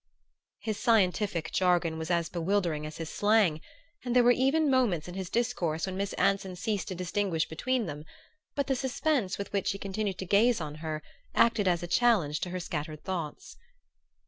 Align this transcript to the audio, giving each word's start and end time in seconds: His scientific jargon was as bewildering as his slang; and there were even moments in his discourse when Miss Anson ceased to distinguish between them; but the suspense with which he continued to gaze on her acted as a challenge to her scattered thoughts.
His 0.61 0.79
scientific 0.79 1.51
jargon 1.51 1.99
was 1.99 2.09
as 2.09 2.27
bewildering 2.27 2.87
as 2.87 2.97
his 2.97 3.07
slang; 3.11 3.61
and 4.03 4.15
there 4.15 4.23
were 4.23 4.31
even 4.31 4.67
moments 4.67 5.07
in 5.07 5.13
his 5.13 5.29
discourse 5.29 5.85
when 5.85 5.95
Miss 5.95 6.13
Anson 6.13 6.55
ceased 6.55 6.87
to 6.87 6.95
distinguish 6.95 7.47
between 7.47 7.85
them; 7.85 8.05
but 8.55 8.65
the 8.65 8.75
suspense 8.75 9.37
with 9.37 9.53
which 9.53 9.69
he 9.73 9.77
continued 9.77 10.17
to 10.17 10.25
gaze 10.25 10.59
on 10.59 10.73
her 10.81 11.03
acted 11.35 11.67
as 11.67 11.83
a 11.83 11.87
challenge 11.87 12.39
to 12.39 12.49
her 12.49 12.59
scattered 12.59 13.03
thoughts. 13.03 13.57